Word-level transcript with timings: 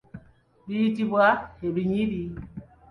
Biyitibwa 0.67 1.25
ebinyiri. 1.67 2.21